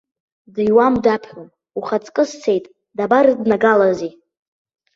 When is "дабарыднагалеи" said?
2.97-4.11